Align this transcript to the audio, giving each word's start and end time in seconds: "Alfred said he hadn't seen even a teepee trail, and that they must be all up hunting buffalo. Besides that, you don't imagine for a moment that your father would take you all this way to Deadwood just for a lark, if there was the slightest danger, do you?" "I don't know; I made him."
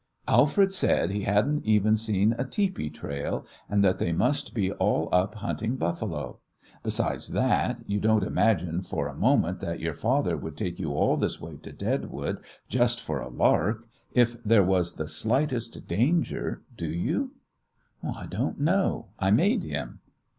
"Alfred 0.27 0.71
said 0.71 1.11
he 1.11 1.25
hadn't 1.25 1.61
seen 1.97 2.29
even 2.33 2.39
a 2.39 2.43
teepee 2.43 2.89
trail, 2.89 3.45
and 3.69 3.83
that 3.83 3.99
they 3.99 4.11
must 4.11 4.55
be 4.55 4.71
all 4.71 5.07
up 5.11 5.35
hunting 5.35 5.75
buffalo. 5.75 6.39
Besides 6.81 7.27
that, 7.33 7.81
you 7.85 7.99
don't 7.99 8.23
imagine 8.23 8.81
for 8.81 9.07
a 9.07 9.13
moment 9.13 9.59
that 9.59 9.79
your 9.79 9.93
father 9.93 10.35
would 10.35 10.57
take 10.57 10.79
you 10.79 10.91
all 10.93 11.17
this 11.17 11.39
way 11.39 11.57
to 11.57 11.71
Deadwood 11.71 12.39
just 12.67 12.99
for 12.99 13.19
a 13.21 13.29
lark, 13.29 13.85
if 14.11 14.41
there 14.43 14.63
was 14.63 14.93
the 14.95 15.07
slightest 15.07 15.87
danger, 15.87 16.63
do 16.75 16.87
you?" 16.87 17.35
"I 18.03 18.25
don't 18.25 18.59
know; 18.59 19.09
I 19.19 19.29
made 19.29 19.63
him." 19.63 19.99